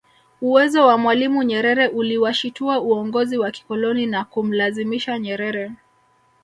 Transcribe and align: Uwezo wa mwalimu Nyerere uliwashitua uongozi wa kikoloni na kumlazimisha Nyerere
Uwezo 0.41 0.87
wa 0.87 0.97
mwalimu 0.97 1.43
Nyerere 1.43 1.87
uliwashitua 1.87 2.79
uongozi 2.81 3.37
wa 3.37 3.51
kikoloni 3.51 4.05
na 4.05 4.25
kumlazimisha 4.25 5.19
Nyerere 5.19 5.71